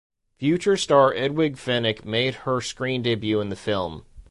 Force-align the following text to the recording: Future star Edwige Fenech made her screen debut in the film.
Future 0.39 0.77
star 0.77 1.13
Edwige 1.13 1.57
Fenech 1.57 2.03
made 2.03 2.33
her 2.37 2.59
screen 2.59 3.03
debut 3.03 3.39
in 3.39 3.49
the 3.49 3.55
film. 3.55 4.03